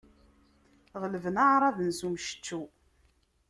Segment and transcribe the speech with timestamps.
[1.01, 2.65] Ɣelben aɛraben s umceččew.